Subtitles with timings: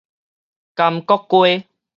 [0.73, 1.67] 甘谷街